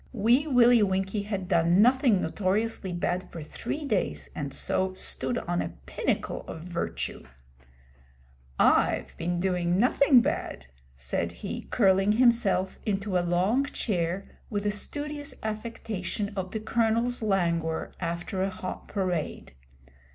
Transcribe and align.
Wee 0.13 0.47
Willie 0.47 0.81
Winkie 0.81 1.21
had 1.21 1.47
done 1.47 1.79
nothing 1.79 2.23
notoriously 2.23 2.91
bad 2.91 3.29
for 3.29 3.43
three 3.43 3.85
days, 3.85 4.31
and 4.33 4.51
so 4.51 4.95
stood 4.95 5.37
on 5.37 5.61
a 5.61 5.75
pinnacle 5.85 6.41
of 6.47 6.61
virtue. 6.61 7.21
'I've 8.57 9.15
been 9.17 9.39
doing 9.39 9.77
nothing 9.77 10.19
bad,' 10.21 10.65
said 10.95 11.31
he, 11.33 11.67
curling 11.69 12.13
himself 12.13 12.79
into 12.83 13.15
a 13.15 13.21
long 13.21 13.63
chair 13.65 14.27
with 14.49 14.65
a 14.65 14.71
studious 14.71 15.35
affectation 15.43 16.33
of 16.35 16.49
the 16.49 16.59
Colonel's 16.59 17.21
languor 17.21 17.91
after 17.99 18.41
a 18.41 18.49
hot 18.49 18.87
parade. 18.87 19.53